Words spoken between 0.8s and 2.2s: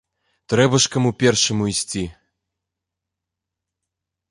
ж каму першаму ісці.